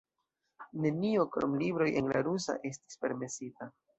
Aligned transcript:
Nenio, 0.85 1.25
krom 1.35 1.53
libroj 1.63 1.89
en 2.01 2.09
la 2.15 2.23
rusa, 2.29 2.57
estis 2.73 3.01
permesita. 3.05 3.71